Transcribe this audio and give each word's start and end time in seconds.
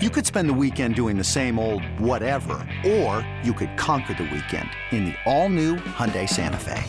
You 0.00 0.10
could 0.10 0.24
spend 0.24 0.48
the 0.48 0.54
weekend 0.54 0.94
doing 0.94 1.18
the 1.18 1.24
same 1.24 1.58
old 1.58 1.82
whatever, 1.98 2.64
or 2.86 3.28
you 3.42 3.52
could 3.52 3.76
conquer 3.76 4.14
the 4.14 4.30
weekend 4.32 4.70
in 4.92 5.06
the 5.06 5.14
all-new 5.26 5.74
Hyundai 5.74 6.28
Santa 6.28 6.56
Fe. 6.56 6.84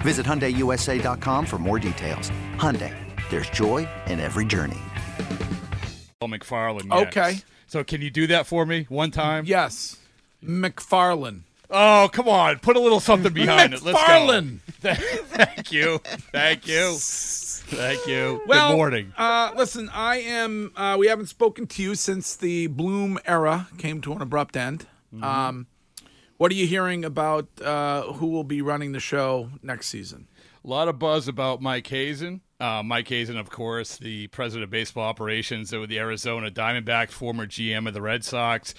Visit 0.00 0.24
HyundaiUSA.com 0.24 1.44
for 1.44 1.58
more 1.58 1.78
details. 1.78 2.30
Hyundai, 2.56 2.96
there's 3.28 3.50
joy 3.50 3.86
in 4.06 4.18
every 4.18 4.46
journey. 4.46 4.78
Oh, 6.22 6.26
McFarland. 6.26 6.86
Next. 6.86 7.14
Okay. 7.18 7.40
So 7.66 7.84
can 7.84 8.00
you 8.00 8.08
do 8.08 8.26
that 8.28 8.46
for 8.46 8.64
me 8.64 8.86
one 8.88 9.10
time? 9.10 9.44
Yes. 9.44 9.98
McFarland. 10.42 11.40
Oh, 11.68 12.08
come 12.10 12.30
on. 12.30 12.60
Put 12.60 12.76
a 12.76 12.80
little 12.80 13.00
something 13.00 13.34
behind 13.34 13.74
it. 13.74 13.82
Let's 13.82 13.98
go. 13.98 14.04
McFarland. 14.06 14.60
Thank 14.70 15.70
you. 15.70 15.98
Thank 16.32 16.66
you. 16.66 16.96
Thank 17.70 18.04
you. 18.06 18.42
Well, 18.46 18.70
Good 18.70 18.76
morning. 18.76 19.12
Uh, 19.16 19.52
listen, 19.56 19.88
I 19.92 20.16
am. 20.16 20.72
Uh, 20.74 20.96
we 20.98 21.06
haven't 21.06 21.26
spoken 21.26 21.68
to 21.68 21.82
you 21.82 21.94
since 21.94 22.34
the 22.34 22.66
Bloom 22.66 23.18
era 23.24 23.68
came 23.78 24.00
to 24.00 24.12
an 24.12 24.20
abrupt 24.20 24.56
end. 24.56 24.86
Mm-hmm. 25.14 25.22
Um, 25.22 25.66
what 26.36 26.50
are 26.50 26.56
you 26.56 26.66
hearing 26.66 27.04
about 27.04 27.46
uh, 27.62 28.12
who 28.14 28.26
will 28.26 28.44
be 28.44 28.60
running 28.60 28.90
the 28.90 29.00
show 29.00 29.50
next 29.62 29.86
season? 29.86 30.26
A 30.64 30.68
lot 30.68 30.88
of 30.88 30.98
buzz 30.98 31.28
about 31.28 31.62
Mike 31.62 31.86
Hazen. 31.86 32.40
Uh, 32.58 32.82
Mike 32.82 33.08
Hazen, 33.08 33.36
of 33.36 33.50
course, 33.50 33.96
the 33.96 34.26
president 34.28 34.64
of 34.64 34.70
baseball 34.70 35.04
operations 35.04 35.72
with 35.72 35.88
the 35.88 35.98
Arizona 35.98 36.50
Diamondbacks, 36.50 37.10
former 37.10 37.46
GM 37.46 37.86
of 37.86 37.94
the 37.94 38.02
Red 38.02 38.24
Sox. 38.24 38.74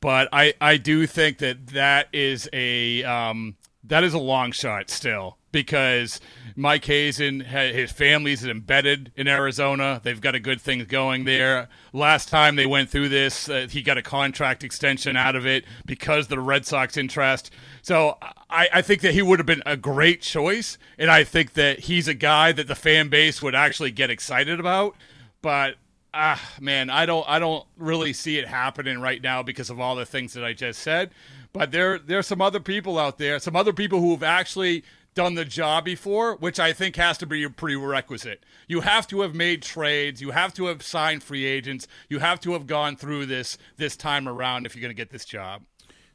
But 0.00 0.28
I, 0.32 0.54
I 0.60 0.76
do 0.76 1.06
think 1.06 1.38
that 1.38 1.66
that 1.68 2.08
is 2.12 2.48
a 2.52 3.02
um, 3.02 3.56
that 3.82 4.04
is 4.04 4.14
a 4.14 4.18
long 4.18 4.52
shot 4.52 4.88
still 4.88 5.36
because 5.56 6.20
Mike 6.54 6.84
Hazen, 6.84 7.40
his 7.40 7.90
family's 7.90 8.44
embedded 8.44 9.10
in 9.16 9.26
Arizona. 9.26 10.02
They've 10.04 10.20
got 10.20 10.34
a 10.34 10.38
good 10.38 10.60
thing 10.60 10.84
going 10.84 11.24
there. 11.24 11.70
Last 11.94 12.28
time 12.28 12.56
they 12.56 12.66
went 12.66 12.90
through 12.90 13.08
this, 13.08 13.48
uh, 13.48 13.66
he 13.70 13.80
got 13.80 13.96
a 13.96 14.02
contract 14.02 14.62
extension 14.62 15.16
out 15.16 15.34
of 15.34 15.46
it 15.46 15.64
because 15.86 16.26
the 16.26 16.38
Red 16.38 16.66
Sox 16.66 16.98
interest. 16.98 17.50
So 17.80 18.18
I, 18.50 18.68
I 18.70 18.82
think 18.82 19.00
that 19.00 19.14
he 19.14 19.22
would 19.22 19.38
have 19.38 19.46
been 19.46 19.62
a 19.64 19.78
great 19.78 20.20
choice, 20.20 20.76
and 20.98 21.10
I 21.10 21.24
think 21.24 21.54
that 21.54 21.80
he's 21.80 22.06
a 22.06 22.14
guy 22.14 22.52
that 22.52 22.68
the 22.68 22.74
fan 22.74 23.08
base 23.08 23.40
would 23.40 23.54
actually 23.54 23.92
get 23.92 24.10
excited 24.10 24.60
about. 24.60 24.94
But 25.40 25.76
ah, 26.12 26.50
man, 26.60 26.90
I 26.90 27.06
don't, 27.06 27.24
I 27.26 27.38
don't 27.38 27.64
really 27.78 28.12
see 28.12 28.36
it 28.38 28.46
happening 28.46 29.00
right 29.00 29.22
now 29.22 29.42
because 29.42 29.70
of 29.70 29.80
all 29.80 29.96
the 29.96 30.04
things 30.04 30.34
that 30.34 30.44
I 30.44 30.52
just 30.52 30.80
said. 30.80 31.12
But 31.54 31.72
there, 31.72 31.98
there's 31.98 32.26
some 32.26 32.42
other 32.42 32.60
people 32.60 32.98
out 32.98 33.16
there, 33.16 33.38
some 33.38 33.56
other 33.56 33.72
people 33.72 34.00
who 34.00 34.10
have 34.10 34.22
actually 34.22 34.84
done 35.16 35.34
the 35.34 35.44
job 35.44 35.84
before, 35.84 36.36
which 36.36 36.60
I 36.60 36.72
think 36.72 36.94
has 36.94 37.18
to 37.18 37.26
be 37.26 37.42
a 37.42 37.50
prerequisite. 37.50 38.44
You 38.68 38.82
have 38.82 39.08
to 39.08 39.22
have 39.22 39.34
made 39.34 39.62
trades, 39.62 40.20
you 40.20 40.30
have 40.30 40.54
to 40.54 40.66
have 40.66 40.84
signed 40.84 41.24
free 41.24 41.44
agents, 41.44 41.88
you 42.08 42.20
have 42.20 42.38
to 42.40 42.52
have 42.52 42.68
gone 42.68 42.96
through 42.96 43.26
this 43.26 43.58
this 43.76 43.96
time 43.96 44.28
around 44.28 44.66
if 44.66 44.76
you're 44.76 44.82
going 44.82 44.94
to 44.94 44.94
get 44.94 45.10
this 45.10 45.24
job. 45.24 45.62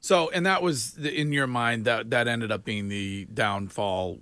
So, 0.04 0.32
and 0.32 0.46
that 0.48 0.64
was 0.64 0.94
the, 0.94 1.14
in 1.14 1.32
your 1.32 1.46
mind 1.46 1.86
that 1.86 2.10
that 2.10 2.28
ended 2.28 2.52
up 2.52 2.64
being 2.64 2.88
the 2.88 3.26
downfall 3.26 4.16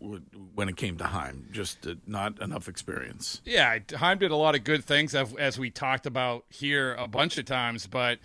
when 0.53 0.67
it 0.67 0.75
came 0.75 0.97
to 0.97 1.05
Chaim, 1.05 1.47
just 1.51 1.87
uh, 1.87 1.95
not 2.05 2.41
enough 2.41 2.67
experience. 2.67 3.41
Yeah, 3.45 3.79
Chaim 3.95 4.17
did 4.17 4.31
a 4.31 4.35
lot 4.35 4.55
of 4.55 4.65
good 4.65 4.83
things 4.83 5.15
as, 5.15 5.33
as 5.35 5.57
we 5.57 5.69
talked 5.69 6.05
about 6.05 6.43
here 6.49 6.95
a 6.95 7.07
bunch 7.07 7.37
of 7.37 7.45
times, 7.45 7.87
but 7.87 8.19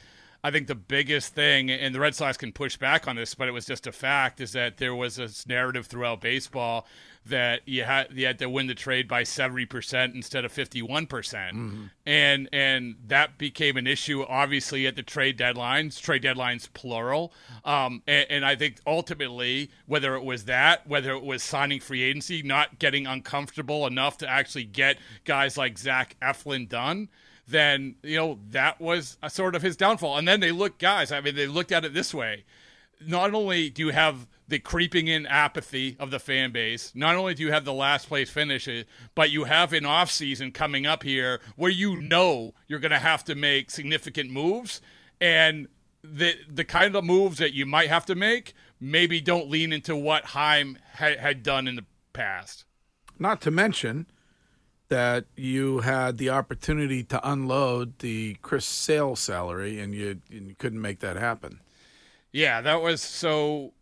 I 0.44 0.50
think 0.50 0.66
the 0.66 0.74
biggest 0.74 1.34
thing, 1.34 1.70
and 1.70 1.94
the 1.94 2.00
Red 2.00 2.14
Sox 2.14 2.36
can 2.36 2.52
push 2.52 2.76
back 2.76 3.08
on 3.08 3.16
this, 3.16 3.34
but 3.34 3.48
it 3.48 3.52
was 3.52 3.64
just 3.64 3.86
a 3.86 3.92
fact, 3.92 4.42
is 4.42 4.52
that 4.52 4.76
there 4.76 4.94
was 4.94 5.16
this 5.16 5.46
narrative 5.46 5.86
throughout 5.86 6.20
baseball 6.20 6.86
that 7.26 7.62
you 7.64 7.84
had 7.84 8.08
you 8.12 8.26
had 8.26 8.38
to 8.38 8.50
win 8.50 8.66
the 8.66 8.74
trade 8.74 9.08
by 9.08 9.22
seventy 9.22 9.64
percent 9.64 10.14
instead 10.14 10.44
of 10.44 10.52
fifty 10.52 10.82
one 10.82 11.06
percent, 11.06 11.56
Mm-hmm. 11.56 11.84
and 12.04 12.48
and 12.52 12.96
that 13.06 13.38
became 13.38 13.78
an 13.78 13.86
issue 13.86 14.22
obviously 14.28 14.86
at 14.86 14.96
the 14.96 15.02
trade 15.02 15.38
deadlines, 15.38 15.98
trade 15.98 16.22
deadlines 16.22 16.70
plural, 16.74 17.32
um, 17.64 18.02
and, 18.06 18.26
and 18.28 18.44
I 18.44 18.54
think 18.56 18.76
ultimately 18.86 19.70
whether 19.86 20.14
it 20.14 20.24
was 20.24 20.44
that, 20.44 20.86
whether 20.86 21.12
it 21.12 21.24
was 21.24 21.42
signing 21.42 21.80
free 21.80 22.02
agency, 22.02 22.42
not 22.42 22.78
getting 22.78 23.06
uncomfortable 23.06 23.86
enough 23.86 24.18
to 24.18 24.28
actually 24.28 24.64
get 24.64 24.98
guys 25.24 25.56
like 25.56 25.78
Zach 25.78 26.16
Eflin 26.20 26.68
done 26.68 27.08
then 27.46 27.96
you 28.02 28.16
know 28.16 28.38
that 28.50 28.80
was 28.80 29.18
a 29.22 29.30
sort 29.30 29.54
of 29.54 29.62
his 29.62 29.76
downfall. 29.76 30.16
And 30.16 30.26
then 30.26 30.40
they 30.40 30.52
look, 30.52 30.78
guys. 30.78 31.12
I 31.12 31.20
mean, 31.20 31.34
they 31.34 31.46
looked 31.46 31.72
at 31.72 31.84
it 31.84 31.94
this 31.94 32.14
way: 32.14 32.44
not 33.06 33.34
only 33.34 33.70
do 33.70 33.86
you 33.86 33.92
have 33.92 34.26
the 34.46 34.58
creeping 34.58 35.08
in 35.08 35.26
apathy 35.26 35.96
of 35.98 36.10
the 36.10 36.18
fan 36.18 36.52
base, 36.52 36.92
not 36.94 37.16
only 37.16 37.34
do 37.34 37.42
you 37.42 37.52
have 37.52 37.64
the 37.64 37.72
last 37.72 38.08
place 38.08 38.30
finishes, 38.30 38.84
but 39.14 39.30
you 39.30 39.44
have 39.44 39.72
an 39.72 39.86
off 39.86 40.10
season 40.10 40.52
coming 40.52 40.86
up 40.86 41.02
here 41.02 41.40
where 41.56 41.70
you 41.70 42.00
know 42.00 42.52
you're 42.68 42.78
going 42.78 42.90
to 42.90 42.98
have 42.98 43.24
to 43.24 43.34
make 43.34 43.70
significant 43.70 44.30
moves, 44.30 44.80
and 45.20 45.68
the 46.02 46.34
the 46.48 46.64
kind 46.64 46.94
of 46.94 47.04
moves 47.04 47.38
that 47.38 47.54
you 47.54 47.64
might 47.64 47.88
have 47.88 48.06
to 48.06 48.14
make 48.14 48.54
maybe 48.80 49.20
don't 49.20 49.48
lean 49.48 49.72
into 49.72 49.96
what 49.96 50.24
Chaim 50.26 50.78
ha- 50.96 51.16
had 51.18 51.42
done 51.42 51.66
in 51.66 51.76
the 51.76 51.84
past. 52.12 52.64
Not 53.18 53.40
to 53.42 53.50
mention 53.50 54.06
that 54.88 55.24
you 55.36 55.80
had 55.80 56.18
the 56.18 56.30
opportunity 56.30 57.02
to 57.04 57.28
unload 57.28 57.98
the 58.00 58.34
Chris 58.42 58.66
Sale 58.66 59.16
salary, 59.16 59.80
and 59.80 59.94
you, 59.94 60.20
and 60.30 60.48
you 60.48 60.54
couldn't 60.56 60.80
make 60.80 61.00
that 61.00 61.16
happen. 61.16 61.60
Yeah, 62.32 62.60
that 62.60 62.82
was 62.82 63.02
so. 63.02 63.72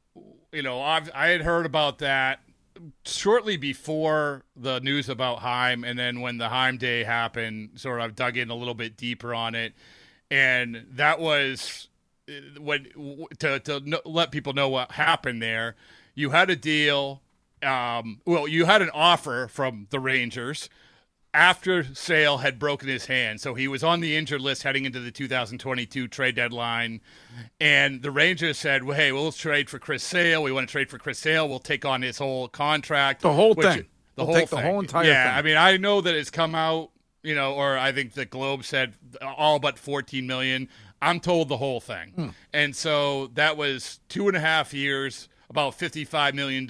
You 0.52 0.62
know, 0.62 0.82
I've, 0.82 1.10
I 1.14 1.28
had 1.28 1.41
heard 1.41 1.64
about 1.64 1.98
that 1.98 2.41
shortly 3.04 3.56
before 3.56 4.42
the 4.56 4.80
news 4.80 5.08
about 5.08 5.38
Chaim, 5.38 5.84
and 5.84 5.98
then 5.98 6.20
when 6.20 6.38
the 6.38 6.48
Chaim 6.48 6.76
day 6.76 7.04
happened, 7.04 7.70
sort 7.76 8.00
of 8.00 8.14
dug 8.14 8.36
in 8.36 8.50
a 8.50 8.54
little 8.54 8.74
bit 8.74 8.96
deeper 8.96 9.34
on 9.34 9.54
it, 9.54 9.72
and 10.30 10.84
that 10.91 11.20
was 11.20 11.88
when 12.58 12.86
to 13.38 13.60
to 13.60 14.00
let 14.04 14.30
people 14.30 14.52
know 14.52 14.68
what 14.68 14.92
happened 14.92 15.42
there. 15.42 15.76
You 16.14 16.30
had 16.30 16.50
a 16.50 16.56
deal. 16.56 17.22
Um, 17.62 18.20
well, 18.26 18.48
you 18.48 18.64
had 18.64 18.82
an 18.82 18.91
offer 18.92 19.48
from 19.48 19.86
the 19.91 20.00
Rangers 20.00 20.68
after 21.34 21.82
Sale 21.94 22.38
had 22.38 22.59
broken 22.59 22.88
his 22.88 23.06
hand. 23.06 23.41
So 23.41 23.54
he 23.54 23.66
was 23.69 23.82
on 23.82 24.00
the 24.00 24.16
injured 24.16 24.41
list 24.41 24.62
heading 24.62 24.84
into 24.84 25.00
the 25.00 25.10
2022 25.10 26.09
trade 26.09 26.34
deadline. 26.37 27.00
And 27.60 28.03
the 28.03 28.10
Rangers 28.10 28.59
said, 28.59 28.84
well, 28.84 28.97
hey, 28.97 29.12
we'll 29.12 29.32
trade 29.32 29.71
for 29.71 29.78
Chris 29.78 30.03
Sale. 30.03 30.42
We 30.42 30.53
want 30.53 30.69
to 30.69 30.72
trade 30.72 30.91
for 30.91 30.98
Chris 30.98 31.19
Sale. 31.19 31.48
We'll 31.48 31.59
take 31.59 31.84
on 31.84 32.03
his 32.03 32.19
whole 32.19 32.48
contract. 32.48 33.22
The 33.22 33.32
whole 33.32 33.54
which- 33.54 33.66
thing. 33.66 33.87
The 34.15 34.25
We'll 34.25 34.26
whole 34.26 34.34
take 34.41 34.50
the 34.50 34.60
whole 34.60 34.78
entire 34.78 35.06
yeah, 35.06 35.31
thing. 35.31 35.38
I 35.38 35.42
mean, 35.42 35.56
I 35.56 35.78
know 35.78 36.03
that 36.03 36.15
it's 36.15 36.28
come 36.28 36.54
out, 36.54 36.91
you 37.22 37.34
know, 37.34 37.54
or 37.54 37.78
I 37.78 37.92
think 37.92 38.12
the 38.12 38.26
Globe 38.26 38.62
said 38.62 38.92
all 39.22 39.59
but 39.59 39.78
14 39.78 40.26
million. 40.26 40.69
I'm 41.00 41.19
told 41.19 41.48
the 41.48 41.56
whole 41.56 41.81
thing. 41.81 42.10
Hmm. 42.10 42.28
And 42.53 42.76
so 42.76 43.28
that 43.28 43.56
was 43.56 44.00
two 44.10 44.28
and 44.28 44.37
a 44.37 44.41
half 44.41 44.75
years, 44.75 45.31
about 45.48 45.78
$55 45.78 46.34
million 46.34 46.66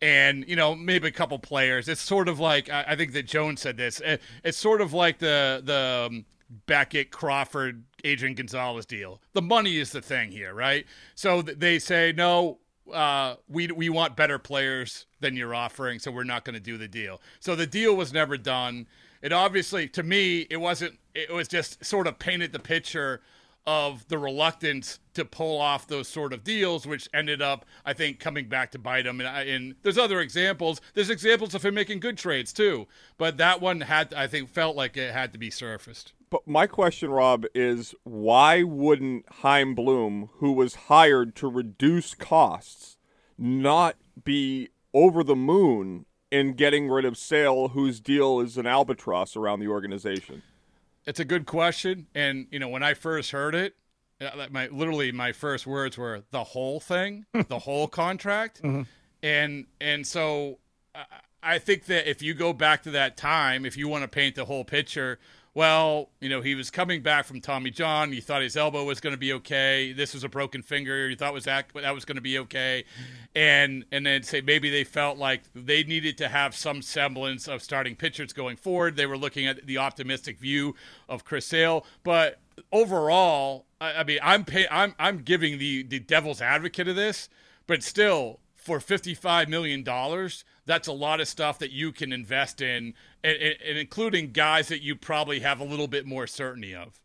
and 0.00 0.44
you 0.48 0.56
know 0.56 0.74
maybe 0.74 1.08
a 1.08 1.12
couple 1.12 1.38
players. 1.38 1.88
It's 1.88 2.00
sort 2.00 2.28
of 2.28 2.38
like 2.40 2.70
I 2.70 2.84
I 2.88 2.96
think 2.96 3.12
that 3.12 3.26
Jones 3.26 3.60
said 3.60 3.76
this. 3.76 4.00
It- 4.00 4.20
It's 4.44 4.58
sort 4.58 4.80
of 4.80 4.92
like 4.92 5.18
the 5.18 5.60
the 5.64 6.06
um, 6.10 6.24
Beckett 6.66 7.10
Crawford 7.10 7.82
Adrian 8.04 8.34
Gonzalez 8.34 8.86
deal. 8.86 9.20
The 9.32 9.42
money 9.42 9.76
is 9.78 9.90
the 9.92 10.00
thing 10.00 10.30
here, 10.30 10.54
right? 10.54 10.86
So 11.14 11.42
th- 11.42 11.58
they 11.58 11.78
say 11.78 12.12
no. 12.16 12.58
Uh, 12.92 13.34
we 13.48 13.66
we 13.68 13.88
want 13.90 14.16
better 14.16 14.38
players 14.38 15.04
than 15.20 15.36
you're 15.36 15.54
offering, 15.54 15.98
so 15.98 16.10
we're 16.10 16.24
not 16.24 16.44
going 16.44 16.54
to 16.54 16.60
do 16.60 16.78
the 16.78 16.88
deal. 16.88 17.20
So 17.40 17.54
the 17.54 17.66
deal 17.66 17.94
was 17.94 18.12
never 18.14 18.38
done. 18.38 18.86
It 19.20 19.32
obviously, 19.32 19.88
to 19.88 20.02
me, 20.02 20.46
it 20.48 20.56
wasn't. 20.58 20.98
It 21.14 21.30
was 21.32 21.48
just 21.48 21.84
sort 21.84 22.06
of 22.06 22.18
painted 22.18 22.52
the 22.52 22.58
picture 22.60 23.20
of 23.68 24.08
the 24.08 24.16
reluctance 24.16 24.98
to 25.12 25.26
pull 25.26 25.60
off 25.60 25.86
those 25.86 26.08
sort 26.08 26.32
of 26.32 26.42
deals, 26.42 26.86
which 26.86 27.06
ended 27.12 27.42
up, 27.42 27.66
I 27.84 27.92
think, 27.92 28.18
coming 28.18 28.48
back 28.48 28.70
to 28.70 28.78
bite 28.78 29.04
him. 29.06 29.20
And, 29.20 29.28
I- 29.28 29.42
and 29.42 29.74
there's 29.82 29.98
other 29.98 30.20
examples. 30.20 30.80
There's 30.94 31.10
examples 31.10 31.54
of 31.54 31.62
him 31.66 31.74
making 31.74 32.00
good 32.00 32.16
trades 32.16 32.50
too, 32.54 32.86
but 33.18 33.36
that 33.36 33.60
one 33.60 33.82
had, 33.82 34.14
I 34.14 34.26
think, 34.26 34.48
felt 34.48 34.74
like 34.74 34.96
it 34.96 35.12
had 35.12 35.32
to 35.34 35.38
be 35.38 35.50
surfaced. 35.50 36.14
But 36.30 36.48
my 36.48 36.66
question, 36.66 37.10
Rob, 37.10 37.44
is 37.54 37.94
why 38.04 38.62
wouldn't 38.62 39.26
Chaim 39.30 39.74
Bloom, 39.74 40.30
who 40.36 40.52
was 40.52 40.74
hired 40.74 41.36
to 41.36 41.46
reduce 41.48 42.14
costs, 42.14 42.96
not 43.36 43.96
be 44.24 44.70
over 44.94 45.22
the 45.22 45.36
moon 45.36 46.06
in 46.30 46.54
getting 46.54 46.88
rid 46.88 47.04
of 47.04 47.18
Sale, 47.18 47.68
whose 47.68 48.00
deal 48.00 48.40
is 48.40 48.56
an 48.56 48.66
albatross 48.66 49.36
around 49.36 49.60
the 49.60 49.68
organization? 49.68 50.42
It's 51.08 51.20
a 51.20 51.24
good 51.24 51.46
question, 51.46 52.06
and 52.14 52.46
you 52.50 52.58
know, 52.58 52.68
when 52.68 52.82
I 52.82 52.92
first 52.92 53.30
heard 53.30 53.54
it, 53.54 53.74
uh, 54.20 54.46
my 54.50 54.66
literally 54.68 55.10
my 55.10 55.32
first 55.32 55.66
words 55.66 55.96
were 55.96 56.22
the 56.32 56.44
whole 56.44 56.80
thing, 56.80 57.24
the 57.48 57.58
whole 57.68 57.88
contract, 57.88 58.60
and 59.22 59.66
and 59.80 60.06
so 60.06 60.58
I- 60.94 61.04
I 61.40 61.58
think 61.58 61.84
that 61.86 62.10
if 62.10 62.20
you 62.20 62.34
go 62.34 62.52
back 62.52 62.82
to 62.82 62.90
that 62.90 63.16
time, 63.16 63.64
if 63.64 63.76
you 63.76 63.88
want 63.88 64.02
to 64.02 64.08
paint 64.08 64.34
the 64.34 64.44
whole 64.44 64.64
picture, 64.64 65.18
well, 65.54 66.10
you 66.20 66.28
know, 66.28 66.40
he 66.40 66.54
was 66.54 66.70
coming 66.70 67.02
back 67.02 67.24
from 67.24 67.40
Tommy 67.40 67.70
John. 67.70 68.12
You 68.12 68.20
thought 68.20 68.42
his 68.42 68.56
elbow 68.56 68.84
was 68.84 69.00
going 69.00 69.14
to 69.14 69.18
be 69.18 69.32
okay. 69.34 69.92
This 69.92 70.14
was 70.14 70.24
a 70.24 70.28
broken 70.28 70.62
finger. 70.62 71.08
You 71.08 71.16
thought 71.16 71.32
was 71.32 71.44
that 71.44 71.66
that 71.74 71.94
was 71.94 72.04
going 72.04 72.16
to 72.16 72.22
be 72.22 72.38
okay, 72.38 72.84
and 73.34 73.84
and 73.90 74.06
then 74.06 74.22
say 74.22 74.40
maybe 74.40 74.70
they 74.70 74.84
felt 74.84 75.18
like 75.18 75.42
they 75.54 75.82
needed 75.84 76.18
to 76.18 76.28
have 76.28 76.54
some 76.54 76.82
semblance 76.82 77.48
of 77.48 77.62
starting 77.62 77.96
pitchers 77.96 78.32
going 78.32 78.56
forward. 78.56 78.96
They 78.96 79.06
were 79.06 79.18
looking 79.18 79.46
at 79.46 79.66
the 79.66 79.78
optimistic 79.78 80.38
view 80.38 80.74
of 81.08 81.24
Chris 81.24 81.46
Sale, 81.46 81.84
but 82.02 82.40
overall, 82.72 83.66
I, 83.80 83.94
I 83.94 84.04
mean, 84.04 84.18
I'm 84.22 84.44
pay, 84.44 84.66
I'm 84.70 84.94
I'm 84.98 85.18
giving 85.18 85.58
the 85.58 85.82
the 85.82 85.98
devil's 85.98 86.40
advocate 86.40 86.88
of 86.88 86.96
this, 86.96 87.28
but 87.66 87.82
still, 87.82 88.40
for 88.58 88.80
fifty 88.80 89.14
five 89.14 89.48
million 89.48 89.82
dollars, 89.82 90.44
that's 90.66 90.88
a 90.88 90.92
lot 90.92 91.20
of 91.20 91.28
stuff 91.28 91.58
that 91.60 91.70
you 91.70 91.92
can 91.92 92.12
invest 92.12 92.60
in, 92.60 92.94
and, 93.24 93.36
and, 93.38 93.56
and 93.66 93.78
including 93.78 94.32
guys 94.32 94.68
that 94.68 94.82
you 94.82 94.94
probably 94.94 95.40
have 95.40 95.60
a 95.60 95.64
little 95.64 95.88
bit 95.88 96.04
more 96.04 96.26
certainty 96.26 96.74
of. 96.74 97.00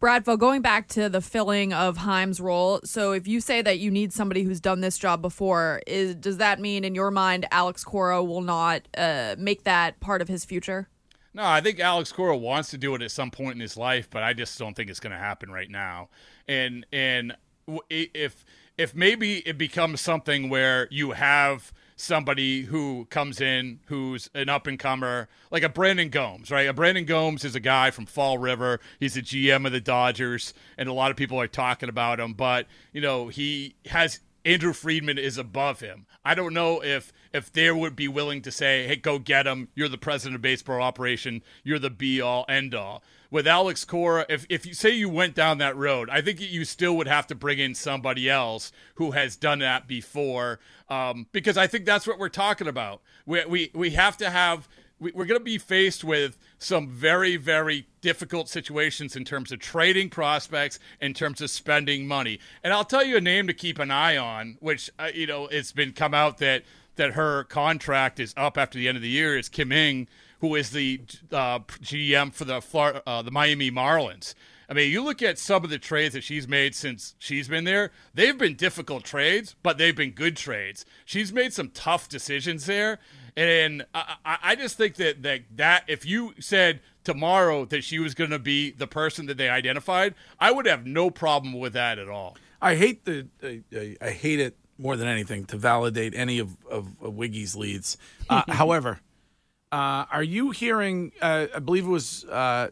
Bradfo, 0.00 0.38
going 0.38 0.62
back 0.62 0.88
to 0.88 1.10
the 1.10 1.20
filling 1.20 1.74
of 1.74 1.98
Chaim's 1.98 2.40
role, 2.40 2.80
so 2.84 3.12
if 3.12 3.28
you 3.28 3.40
say 3.40 3.60
that 3.60 3.78
you 3.80 3.90
need 3.90 4.14
somebody 4.14 4.44
who's 4.44 4.60
done 4.60 4.80
this 4.80 4.96
job 4.96 5.20
before, 5.20 5.82
is 5.86 6.14
does 6.14 6.38
that 6.38 6.58
mean 6.60 6.84
in 6.84 6.94
your 6.94 7.10
mind 7.10 7.46
Alex 7.50 7.84
Cora 7.84 8.22
will 8.24 8.40
not 8.40 8.82
uh, 8.96 9.34
make 9.38 9.64
that 9.64 10.00
part 10.00 10.22
of 10.22 10.28
his 10.28 10.44
future? 10.44 10.88
No, 11.34 11.44
I 11.44 11.60
think 11.60 11.80
Alex 11.80 12.12
Cora 12.12 12.36
wants 12.36 12.70
to 12.70 12.78
do 12.78 12.94
it 12.94 13.02
at 13.02 13.10
some 13.10 13.30
point 13.30 13.54
in 13.54 13.60
his 13.60 13.76
life, 13.76 14.08
but 14.10 14.22
I 14.22 14.32
just 14.32 14.58
don't 14.58 14.74
think 14.74 14.90
it's 14.90 15.00
going 15.00 15.12
to 15.12 15.18
happen 15.18 15.50
right 15.50 15.70
now. 15.70 16.08
And 16.48 16.86
and 16.92 17.36
if 17.88 18.44
if 18.80 18.94
maybe 18.94 19.46
it 19.46 19.58
becomes 19.58 20.00
something 20.00 20.48
where 20.48 20.88
you 20.90 21.10
have 21.10 21.70
somebody 21.96 22.62
who 22.62 23.06
comes 23.10 23.38
in 23.38 23.78
who's 23.88 24.30
an 24.34 24.48
up 24.48 24.66
and 24.66 24.78
comer, 24.78 25.28
like 25.50 25.62
a 25.62 25.68
Brandon 25.68 26.08
Gomes, 26.08 26.50
right? 26.50 26.66
A 26.66 26.72
Brandon 26.72 27.04
Gomes 27.04 27.44
is 27.44 27.54
a 27.54 27.60
guy 27.60 27.90
from 27.90 28.06
Fall 28.06 28.38
River. 28.38 28.80
He's 28.98 29.12
the 29.12 29.20
GM 29.20 29.66
of 29.66 29.72
the 29.72 29.82
Dodgers, 29.82 30.54
and 30.78 30.88
a 30.88 30.94
lot 30.94 31.10
of 31.10 31.18
people 31.18 31.38
are 31.38 31.46
talking 31.46 31.90
about 31.90 32.20
him. 32.20 32.32
But 32.32 32.68
you 32.94 33.02
know, 33.02 33.28
he 33.28 33.74
has 33.84 34.20
Andrew 34.46 34.72
Friedman 34.72 35.18
is 35.18 35.36
above 35.36 35.80
him. 35.80 36.06
I 36.24 36.34
don't 36.34 36.54
know 36.54 36.82
if 36.82 37.12
if 37.34 37.52
they 37.52 37.70
would 37.70 37.96
be 37.96 38.08
willing 38.08 38.40
to 38.40 38.50
say, 38.50 38.86
"Hey, 38.86 38.96
go 38.96 39.18
get 39.18 39.46
him. 39.46 39.68
You're 39.74 39.90
the 39.90 39.98
president 39.98 40.36
of 40.36 40.42
baseball 40.42 40.80
operation. 40.80 41.42
You're 41.64 41.78
the 41.78 41.90
be 41.90 42.22
all 42.22 42.46
end 42.48 42.74
all." 42.74 43.02
With 43.30 43.46
Alex 43.46 43.84
Cora, 43.84 44.26
if 44.28 44.44
if 44.48 44.66
you 44.66 44.74
say 44.74 44.90
you 44.90 45.08
went 45.08 45.34
down 45.34 45.58
that 45.58 45.76
road, 45.76 46.10
I 46.10 46.20
think 46.20 46.40
you 46.40 46.64
still 46.64 46.96
would 46.96 47.06
have 47.06 47.28
to 47.28 47.34
bring 47.34 47.60
in 47.60 47.76
somebody 47.76 48.28
else 48.28 48.72
who 48.96 49.12
has 49.12 49.36
done 49.36 49.60
that 49.60 49.86
before, 49.86 50.58
um, 50.88 51.26
because 51.30 51.56
I 51.56 51.68
think 51.68 51.84
that's 51.84 52.08
what 52.08 52.18
we're 52.18 52.28
talking 52.28 52.66
about. 52.66 53.02
We 53.26 53.44
we 53.44 53.70
we 53.72 53.90
have 53.90 54.16
to 54.16 54.30
have 54.30 54.68
we, 55.00 55.10
are 55.10 55.24
going 55.24 55.40
to 55.40 55.40
be 55.40 55.58
faced 55.58 56.04
with 56.04 56.38
some 56.58 56.88
very, 56.88 57.36
very 57.36 57.86
difficult 58.02 58.48
situations 58.48 59.16
in 59.16 59.24
terms 59.24 59.50
of 59.50 59.58
trading 59.58 60.10
prospects, 60.10 60.78
in 61.00 61.14
terms 61.14 61.40
of 61.40 61.50
spending 61.50 62.06
money. 62.06 62.38
And 62.62 62.72
I'll 62.72 62.84
tell 62.84 63.02
you 63.02 63.16
a 63.16 63.20
name 63.20 63.46
to 63.46 63.54
keep 63.54 63.78
an 63.78 63.90
eye 63.90 64.18
on, 64.18 64.58
which 64.60 64.90
uh, 64.98 65.08
you 65.12 65.26
know 65.26 65.46
it's 65.46 65.72
been 65.72 65.92
come 65.92 66.14
out 66.14 66.38
that 66.38 66.62
that 66.96 67.12
her 67.12 67.44
contract 67.44 68.20
is 68.20 68.34
up 68.36 68.58
after 68.58 68.78
the 68.78 68.86
end 68.86 68.96
of 68.96 69.02
the 69.02 69.08
year. 69.08 69.38
Is 69.38 69.48
Kim 69.48 69.72
Ng, 69.72 70.06
who 70.40 70.54
is 70.54 70.70
the 70.70 71.00
uh, 71.32 71.60
GM 71.60 72.32
for 72.32 72.44
the 72.44 72.60
Florida, 72.60 73.02
uh, 73.06 73.22
the 73.22 73.30
Miami 73.30 73.70
Marlins. 73.70 74.34
I 74.68 74.72
mean, 74.72 74.92
you 74.92 75.02
look 75.02 75.20
at 75.20 75.36
some 75.36 75.64
of 75.64 75.70
the 75.70 75.78
trades 75.78 76.14
that 76.14 76.22
she's 76.22 76.46
made 76.46 76.76
since 76.76 77.16
she's 77.18 77.48
been 77.48 77.64
there. 77.64 77.90
They've 78.14 78.38
been 78.38 78.54
difficult 78.54 79.02
trades, 79.02 79.56
but 79.64 79.78
they've 79.78 79.96
been 79.96 80.12
good 80.12 80.36
trades. 80.36 80.86
She's 81.04 81.32
made 81.32 81.52
some 81.52 81.70
tough 81.70 82.08
decisions 82.08 82.66
there, 82.66 83.00
and 83.36 83.84
I, 83.92 84.16
I 84.24 84.54
just 84.54 84.76
think 84.76 84.94
that, 84.96 85.22
that 85.22 85.40
that 85.56 85.84
if 85.88 86.06
you 86.06 86.34
said 86.38 86.80
tomorrow 87.02 87.64
that 87.64 87.82
she 87.82 87.98
was 87.98 88.14
going 88.14 88.30
to 88.30 88.38
be 88.38 88.70
the 88.70 88.86
person 88.86 89.26
that 89.26 89.36
they 89.36 89.48
identified, 89.48 90.14
I 90.38 90.52
would 90.52 90.66
have 90.66 90.86
no 90.86 91.10
problem 91.10 91.54
with 91.54 91.72
that 91.72 91.98
at 91.98 92.08
all. 92.08 92.36
I 92.62 92.76
hate 92.76 93.04
the 93.04 93.26
I, 93.42 93.96
I 94.00 94.10
hate 94.10 94.38
it 94.38 94.56
more 94.78 94.96
than 94.96 95.08
anything 95.08 95.46
to 95.46 95.56
validate 95.56 96.14
any 96.14 96.38
of 96.38 96.56
of, 96.70 96.88
of 97.02 97.14
Wiggy's 97.14 97.56
leads. 97.56 97.98
Uh, 98.28 98.44
however, 98.48 99.00
uh, 99.72 100.04
are 100.10 100.22
you 100.22 100.50
hearing? 100.50 101.12
Uh, 101.20 101.46
I 101.54 101.58
believe 101.58 101.84
it 101.84 101.90
was 101.90 102.24
uh, 102.24 102.68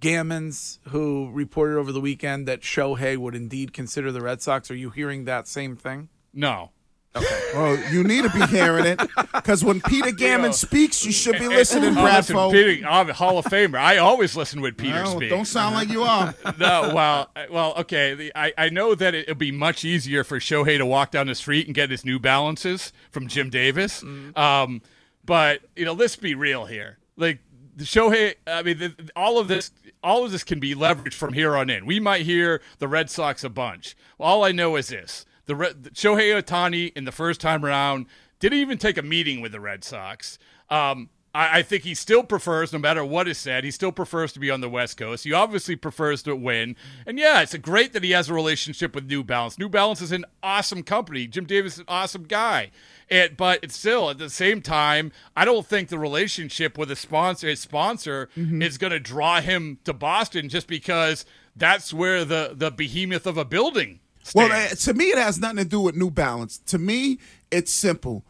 Gammons 0.00 0.78
who 0.88 1.30
reported 1.32 1.78
over 1.78 1.92
the 1.92 2.00
weekend 2.00 2.48
that 2.48 2.60
Shohei 2.60 3.16
would 3.16 3.34
indeed 3.34 3.72
consider 3.72 4.12
the 4.12 4.20
Red 4.20 4.40
Sox. 4.40 4.70
Are 4.70 4.76
you 4.76 4.90
hearing 4.90 5.24
that 5.24 5.46
same 5.48 5.76
thing? 5.76 6.08
No. 6.32 6.70
Okay. 7.16 7.50
Well, 7.54 7.92
you 7.92 8.04
need 8.04 8.24
to 8.24 8.30
be 8.30 8.46
hearing 8.46 8.84
it 8.84 9.00
because 9.34 9.64
when 9.64 9.80
Peter 9.80 10.10
Gammon 10.10 10.52
speaks, 10.52 11.04
you 11.04 11.10
should 11.10 11.38
be 11.38 11.48
listening, 11.48 11.94
Bradfo. 11.94 12.52
Peter, 12.52 12.86
I'm 12.86 13.08
a 13.08 13.12
Hall 13.14 13.38
of 13.38 13.46
Famer. 13.46 13.78
I 13.78 13.96
always 13.96 14.36
listen 14.36 14.60
when 14.60 14.74
Peter 14.74 15.02
well, 15.02 15.16
speaks. 15.16 15.30
Don't 15.30 15.46
sound 15.46 15.74
like 15.74 15.88
you 15.88 16.02
are. 16.02 16.34
no, 16.58 16.92
well, 16.94 17.30
well, 17.50 17.74
okay. 17.78 18.14
The, 18.14 18.32
I, 18.36 18.52
I 18.56 18.68
know 18.68 18.94
that 18.94 19.14
it 19.14 19.26
would 19.26 19.38
be 19.38 19.50
much 19.50 19.84
easier 19.84 20.22
for 20.22 20.38
Shohei 20.38 20.76
to 20.78 20.86
walk 20.86 21.10
down 21.10 21.26
the 21.26 21.34
street 21.34 21.66
and 21.66 21.74
get 21.74 21.90
his 21.90 22.04
New 22.04 22.18
Balances 22.18 22.92
from 23.10 23.26
Jim 23.26 23.48
Davis. 23.48 24.02
Mm. 24.02 24.36
Um, 24.36 24.82
but 25.28 25.60
you 25.76 25.84
know, 25.84 25.92
let's 25.92 26.16
be 26.16 26.34
real 26.34 26.64
here. 26.64 26.96
Like 27.18 27.40
the 27.76 27.84
Shohei, 27.84 28.36
I 28.46 28.62
mean, 28.62 28.78
the, 28.78 29.10
all 29.14 29.38
of 29.38 29.46
this, 29.46 29.70
all 30.02 30.24
of 30.24 30.32
this 30.32 30.42
can 30.42 30.58
be 30.58 30.74
leveraged 30.74 31.12
from 31.12 31.34
here 31.34 31.54
on 31.54 31.68
in. 31.68 31.84
We 31.84 32.00
might 32.00 32.22
hear 32.22 32.62
the 32.78 32.88
Red 32.88 33.10
Sox 33.10 33.44
a 33.44 33.50
bunch. 33.50 33.94
All 34.18 34.42
I 34.42 34.52
know 34.52 34.74
is 34.76 34.88
this: 34.88 35.26
the, 35.44 35.54
the 35.54 35.90
Shohei 35.90 36.42
Ohtani 36.42 36.96
in 36.96 37.04
the 37.04 37.12
first 37.12 37.42
time 37.42 37.62
around 37.62 38.06
didn't 38.40 38.58
even 38.58 38.78
take 38.78 38.96
a 38.96 39.02
meeting 39.02 39.42
with 39.42 39.52
the 39.52 39.60
Red 39.60 39.84
Sox. 39.84 40.38
Um, 40.70 41.10
I, 41.34 41.58
I, 41.58 41.62
think 41.62 41.84
he 41.84 41.94
still 41.94 42.22
prefers, 42.22 42.72
no 42.72 42.78
matter 42.78 43.04
what 43.04 43.28
is 43.28 43.38
said, 43.38 43.64
he 43.64 43.70
still 43.70 43.92
prefers 43.92 44.32
to 44.32 44.40
be 44.40 44.50
on 44.50 44.60
the 44.60 44.68
West 44.68 44.96
Coast. 44.96 45.24
He 45.24 45.32
obviously 45.32 45.76
prefers 45.76 46.22
to 46.24 46.34
win. 46.34 46.76
And 47.06 47.18
yeah, 47.18 47.42
it's 47.42 47.56
great 47.56 47.92
that 47.92 48.02
he 48.04 48.12
has 48.12 48.28
a 48.28 48.34
relationship 48.34 48.94
with 48.94 49.06
New 49.06 49.22
Balance. 49.22 49.58
New 49.58 49.68
Balance 49.68 50.00
is 50.00 50.12
an 50.12 50.24
awesome 50.42 50.82
company. 50.82 51.26
Jim 51.26 51.44
Davis 51.44 51.74
is 51.74 51.80
an 51.80 51.84
awesome 51.88 52.24
guy. 52.24 52.70
It, 53.08 53.36
but 53.36 53.60
it's 53.62 53.78
still 53.78 54.10
at 54.10 54.18
the 54.18 54.30
same 54.30 54.60
time, 54.60 55.12
I 55.36 55.44
don't 55.44 55.66
think 55.66 55.88
the 55.88 55.98
relationship 55.98 56.76
with 56.76 56.90
a 56.90 56.96
sponsor, 56.96 57.48
his 57.48 57.60
sponsor, 57.60 58.28
mm-hmm. 58.36 58.60
is 58.60 58.76
going 58.76 58.92
to 58.92 59.00
draw 59.00 59.40
him 59.40 59.78
to 59.84 59.92
Boston 59.92 60.48
just 60.48 60.66
because 60.66 61.24
that's 61.56 61.92
where 61.92 62.24
the 62.24 62.52
the 62.54 62.70
behemoth 62.70 63.26
of 63.26 63.36
a 63.36 63.44
building 63.44 64.00
well, 64.34 64.52
uh, 64.52 64.68
to 64.68 64.94
me, 64.94 65.06
it 65.06 65.18
has 65.18 65.38
nothing 65.38 65.58
to 65.58 65.64
do 65.64 65.80
with 65.80 65.96
New 65.96 66.10
Balance. 66.10 66.58
To 66.66 66.78
me, 66.78 67.18
it's 67.50 67.72
simple. 67.72 68.24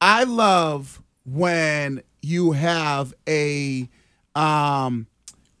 I 0.00 0.24
love 0.24 1.01
when 1.24 2.02
you 2.20 2.52
have 2.52 3.14
a 3.28 3.88
um, 4.34 5.06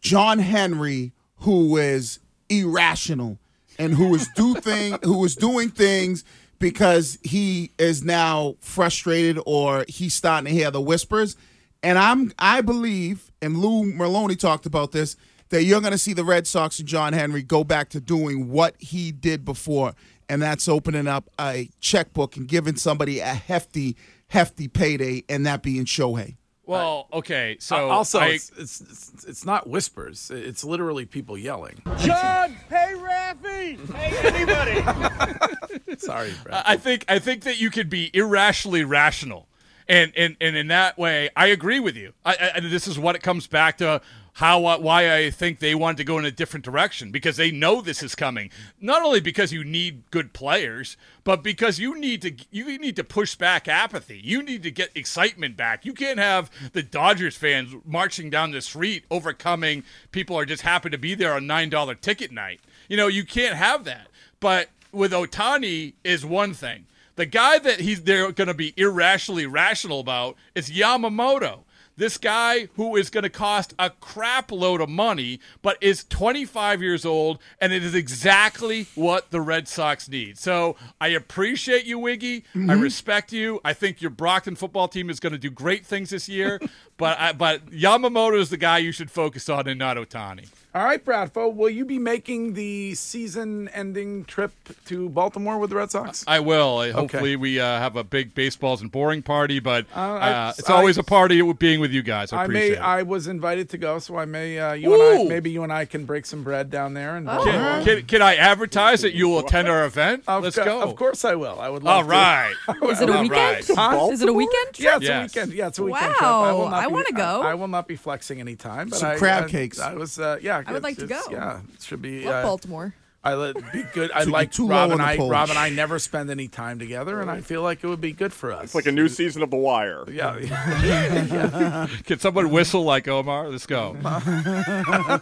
John 0.00 0.38
Henry 0.38 1.12
who 1.38 1.76
is 1.76 2.18
irrational 2.48 3.38
and 3.78 3.94
who 3.94 4.14
is 4.14 4.28
do 4.34 4.54
thing 4.60 4.98
who 5.02 5.24
is 5.24 5.36
doing 5.36 5.70
things 5.70 6.24
because 6.58 7.18
he 7.22 7.72
is 7.78 8.04
now 8.04 8.54
frustrated 8.60 9.42
or 9.46 9.84
he's 9.88 10.14
starting 10.14 10.46
to 10.46 10.52
hear 10.52 10.70
the 10.70 10.80
whispers. 10.80 11.36
And 11.82 11.98
I'm 11.98 12.32
I 12.38 12.60
believe, 12.60 13.32
and 13.40 13.58
Lou 13.58 13.92
Merloni 13.92 14.38
talked 14.38 14.66
about 14.66 14.92
this 14.92 15.16
that 15.48 15.64
you're 15.64 15.80
going 15.80 15.92
to 15.92 15.98
see 15.98 16.14
the 16.14 16.24
Red 16.24 16.46
Sox 16.46 16.78
and 16.78 16.88
John 16.88 17.12
Henry 17.12 17.42
go 17.42 17.62
back 17.62 17.90
to 17.90 18.00
doing 18.00 18.48
what 18.48 18.74
he 18.78 19.12
did 19.12 19.44
before, 19.44 19.92
and 20.32 20.40
that's 20.40 20.66
opening 20.66 21.06
up 21.06 21.28
a 21.38 21.68
checkbook 21.78 22.38
and 22.38 22.48
giving 22.48 22.76
somebody 22.76 23.18
a 23.20 23.26
hefty, 23.26 23.98
hefty 24.28 24.66
payday, 24.66 25.24
and 25.28 25.44
that 25.44 25.62
being 25.62 25.84
Shohei. 25.84 26.36
Well, 26.64 27.06
okay, 27.12 27.58
so 27.60 27.90
also 27.90 28.18
I, 28.18 28.28
it's, 28.28 28.50
it's, 28.56 29.24
it's 29.28 29.44
not 29.44 29.68
whispers; 29.68 30.30
it's 30.30 30.64
literally 30.64 31.04
people 31.04 31.36
yelling. 31.36 31.82
John, 31.98 32.56
hey 32.70 32.94
Raffy, 32.96 33.94
hey 33.94 34.28
anybody. 34.28 35.96
Sorry, 35.98 36.32
Brad. 36.42 36.62
I 36.66 36.78
think 36.78 37.04
I 37.08 37.18
think 37.18 37.42
that 37.42 37.60
you 37.60 37.68
could 37.68 37.90
be 37.90 38.10
irrationally 38.14 38.84
rational, 38.84 39.48
and 39.86 40.14
and 40.16 40.36
and 40.40 40.56
in 40.56 40.68
that 40.68 40.96
way, 40.96 41.28
I 41.36 41.48
agree 41.48 41.80
with 41.80 41.96
you. 41.96 42.14
I, 42.24 42.52
I, 42.54 42.60
this 42.60 42.88
is 42.88 42.98
what 42.98 43.16
it 43.16 43.22
comes 43.22 43.46
back 43.46 43.76
to 43.78 44.00
how 44.34 44.64
uh, 44.64 44.78
why 44.78 45.14
I 45.14 45.30
think 45.30 45.58
they 45.58 45.74
want 45.74 45.98
to 45.98 46.04
go 46.04 46.18
in 46.18 46.24
a 46.24 46.30
different 46.30 46.64
direction 46.64 47.10
because 47.10 47.36
they 47.36 47.50
know 47.50 47.80
this 47.80 48.02
is 48.02 48.14
coming. 48.14 48.50
Not 48.80 49.02
only 49.02 49.20
because 49.20 49.52
you 49.52 49.62
need 49.62 50.10
good 50.10 50.32
players, 50.32 50.96
but 51.22 51.42
because 51.42 51.78
you 51.78 51.98
need 51.98 52.22
to 52.22 52.32
you 52.50 52.78
need 52.78 52.96
to 52.96 53.04
push 53.04 53.34
back 53.34 53.68
apathy. 53.68 54.20
You 54.22 54.42
need 54.42 54.62
to 54.62 54.70
get 54.70 54.90
excitement 54.94 55.56
back. 55.56 55.84
You 55.84 55.92
can't 55.92 56.18
have 56.18 56.50
the 56.72 56.82
Dodgers 56.82 57.36
fans 57.36 57.74
marching 57.84 58.30
down 58.30 58.52
the 58.52 58.62
street 58.62 59.04
overcoming 59.10 59.84
people 60.12 60.36
are 60.36 60.46
just 60.46 60.62
happy 60.62 60.90
to 60.90 60.98
be 60.98 61.14
there 61.14 61.34
on 61.34 61.44
$9 61.44 62.00
ticket 62.00 62.32
night. 62.32 62.60
You 62.88 62.96
know, 62.96 63.08
you 63.08 63.24
can't 63.24 63.56
have 63.56 63.84
that. 63.84 64.08
But 64.40 64.68
with 64.92 65.12
Ohtani 65.12 65.94
is 66.04 66.24
one 66.24 66.54
thing. 66.54 66.86
The 67.16 67.26
guy 67.26 67.58
that 67.58 67.80
he's 67.80 68.02
they're 68.02 68.32
going 68.32 68.48
to 68.48 68.54
be 68.54 68.72
irrationally 68.76 69.46
rational 69.46 70.00
about 70.00 70.36
is 70.54 70.70
Yamamoto. 70.70 71.60
This 71.96 72.16
guy 72.16 72.68
who 72.76 72.96
is 72.96 73.10
going 73.10 73.24
to 73.24 73.30
cost 73.30 73.74
a 73.78 73.90
crap 73.90 74.50
load 74.50 74.80
of 74.80 74.88
money, 74.88 75.40
but 75.60 75.76
is 75.80 76.04
25 76.04 76.80
years 76.80 77.04
old, 77.04 77.38
and 77.60 77.72
it 77.72 77.84
is 77.84 77.94
exactly 77.94 78.86
what 78.94 79.30
the 79.30 79.40
Red 79.40 79.68
Sox 79.68 80.08
need. 80.08 80.38
So 80.38 80.76
I 81.00 81.08
appreciate 81.08 81.84
you, 81.84 81.98
Wiggy. 81.98 82.40
Mm-hmm. 82.40 82.70
I 82.70 82.74
respect 82.74 83.32
you. 83.32 83.60
I 83.64 83.74
think 83.74 84.00
your 84.00 84.10
Brockton 84.10 84.56
football 84.56 84.88
team 84.88 85.10
is 85.10 85.20
going 85.20 85.32
to 85.34 85.38
do 85.38 85.50
great 85.50 85.84
things 85.84 86.10
this 86.10 86.28
year. 86.28 86.60
but 86.96 87.18
I, 87.18 87.32
but 87.32 87.66
Yamamoto 87.66 88.38
is 88.38 88.48
the 88.48 88.56
guy 88.56 88.78
you 88.78 88.92
should 88.92 89.10
focus 89.10 89.48
on, 89.48 89.68
and 89.68 89.78
not 89.78 89.96
Ohtani. 89.96 90.48
All 90.74 90.82
right, 90.82 91.04
Bradfo, 91.04 91.54
will 91.54 91.68
you 91.68 91.84
be 91.84 91.98
making 91.98 92.54
the 92.54 92.94
season-ending 92.94 94.24
trip 94.24 94.52
to 94.86 95.10
Baltimore 95.10 95.58
with 95.58 95.68
the 95.68 95.76
Red 95.76 95.90
Sox? 95.90 96.24
I 96.26 96.40
will. 96.40 96.78
Uh, 96.78 96.92
Hopefully, 96.92 97.36
we 97.36 97.60
uh, 97.60 97.64
have 97.78 97.94
a 97.96 98.02
big 98.02 98.34
baseballs 98.34 98.80
and 98.80 98.90
boring 98.90 99.20
party, 99.22 99.60
but 99.60 99.84
uh, 99.94 99.98
I- 100.00 100.54
it's 100.56 100.70
always 100.70 100.96
I- 100.96 101.02
a 101.02 101.04
party 101.04 101.42
being 101.52 101.78
with 101.80 101.92
you 101.92 102.02
guys. 102.02 102.32
I 102.32 102.40
I 102.40 102.44
appreciate 102.44 102.70
may. 102.70 102.76
it. 102.76 102.80
I 102.80 103.02
was 103.02 103.26
invited 103.26 103.68
to 103.70 103.76
go, 103.78 103.98
so 103.98 104.16
I 104.16 104.24
may. 104.24 104.58
Uh, 104.58 104.72
you 104.72 104.94
and 104.94 105.02
I, 105.20 105.24
maybe 105.28 105.50
you 105.50 105.62
and 105.62 105.70
I 105.70 105.84
can 105.84 106.06
break 106.06 106.24
some 106.24 106.42
bread 106.42 106.70
down 106.70 106.94
there. 106.94 107.16
And 107.16 107.28
Oh. 107.28 107.44
can, 107.44 107.84
can, 107.84 108.02
can 108.06 108.22
I 108.22 108.36
advertise 108.36 109.02
that 109.02 109.12
you 109.12 109.28
will 109.28 109.40
attend 109.40 109.68
our 109.68 109.84
event? 109.84 110.24
Of 110.26 110.42
Let's 110.42 110.56
co- 110.56 110.64
go. 110.64 110.80
Of 110.80 110.96
course, 110.96 111.22
I 111.26 111.34
will. 111.34 111.60
I 111.60 111.68
would 111.68 111.82
love 111.82 111.96
All 111.96 112.02
to. 112.04 112.08
right. 112.08 112.54
Is 112.84 113.00
it 113.02 113.10
a 113.10 113.12
weekend? 113.20 113.30
right. 113.30 113.70
Huh? 113.76 114.08
Is 114.10 114.22
it 114.22 114.28
a 114.30 114.32
weekend 114.32 114.72
trip? 114.72 115.02
Yeah, 115.02 115.24
it's 115.24 115.36
a 115.36 115.40
weekend. 115.40 115.52
Yeah, 115.52 115.66
it's 115.68 115.78
a 115.78 115.82
weekend 115.82 116.14
trip. 116.14 116.22
Wow, 116.22 116.62
I, 116.72 116.84
I 116.84 116.86
wanna 116.86 117.12
go. 117.12 117.42
I, 117.42 117.50
I 117.50 117.54
will 117.56 117.68
not 117.68 117.86
be 117.86 117.96
flexing 117.96 118.40
any 118.40 118.56
time. 118.56 118.88
But 118.88 119.00
Some 119.00 119.10
I, 119.10 119.16
crab 119.16 119.44
I- 119.44 119.48
cakes. 119.50 119.78
I 119.78 119.92
was. 119.92 120.18
Uh, 120.18 120.38
yeah, 120.64 120.70
I 120.70 120.72
would 120.72 120.82
like 120.82 120.98
to 120.98 121.06
go. 121.06 121.20
Yeah, 121.30 121.60
it 121.74 121.82
should 121.82 122.02
be. 122.02 122.24
Love 122.24 122.34
uh, 122.34 122.42
Baltimore. 122.48 122.94
I 123.24 123.34
let 123.34 123.54
be 123.72 123.84
good. 123.94 124.10
I 124.10 124.20
Should 124.20 124.26
be 124.26 124.32
like 124.32 124.50
too 124.50 124.66
Rob 124.66 124.88
low 124.88 124.92
and 124.94 125.00
the 125.00 125.04
I. 125.04 125.16
poll. 125.16 125.30
Rob 125.30 125.48
and 125.50 125.58
I 125.58 125.68
never 125.70 126.00
spend 126.00 126.28
any 126.28 126.48
time 126.48 126.80
together, 126.80 127.20
and 127.20 127.30
I 127.30 127.40
feel 127.40 127.62
like 127.62 127.84
it 127.84 127.86
would 127.86 128.00
be 128.00 128.12
good 128.12 128.32
for 128.32 128.52
us. 128.52 128.64
It's 128.64 128.74
like 128.74 128.86
a 128.86 128.92
new 128.92 129.08
season 129.08 129.42
of 129.42 129.50
The 129.50 129.56
Wire. 129.56 130.04
Yeah. 130.12 130.36
yeah. 130.82 131.86
Can 132.04 132.18
someone 132.18 132.50
whistle 132.50 132.82
like 132.82 133.06
Omar? 133.06 133.48
Let's 133.48 133.66
go. 133.66 133.96
All 134.04 135.20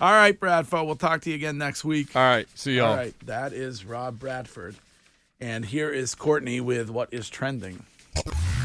All 0.00 0.12
right, 0.12 0.38
Bradfo. 0.38 0.84
We'll 0.84 0.96
talk 0.96 1.22
to 1.22 1.30
you 1.30 1.36
again 1.36 1.56
next 1.58 1.84
week. 1.84 2.14
right. 2.14 2.46
See 2.54 2.76
y'all. 2.76 2.90
All 2.90 2.96
right, 2.96 3.14
that 3.26 3.52
is 3.52 3.84
Rob 3.86 4.18
Bradford, 4.18 4.76
and 5.40 5.64
here 5.64 5.90
is 5.90 6.14
Courtney 6.14 6.60
with 6.60 6.90
what 6.90 7.12
is 7.12 7.30
trending. 7.30 7.84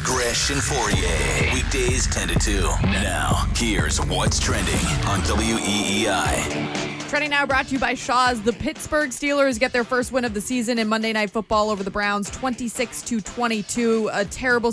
Gresh 0.05 0.51
and 0.51 0.61
Fauria. 0.61 1.51
Weekdays 1.51 2.05
10 2.13 2.27
to 2.27 2.35
2. 2.37 2.61
Now, 2.83 3.47
here's 3.55 3.99
what's 4.05 4.39
trending 4.39 4.75
on 5.07 5.19
WEEI. 5.21 7.09
Trending 7.09 7.31
now 7.31 7.43
brought 7.47 7.65
to 7.67 7.73
you 7.73 7.79
by 7.79 7.95
Shaw's. 7.95 8.39
The 8.43 8.53
Pittsburgh 8.53 9.09
Steelers 9.09 9.59
get 9.59 9.73
their 9.73 9.83
first 9.83 10.11
win 10.11 10.23
of 10.23 10.35
the 10.35 10.41
season 10.41 10.77
in 10.77 10.87
Monday 10.87 11.11
Night 11.11 11.31
Football 11.31 11.71
over 11.71 11.83
the 11.83 11.89
Browns, 11.89 12.29
26 12.29 13.01
to 13.01 13.19
22. 13.19 14.11
A 14.13 14.25
terrible 14.25 14.71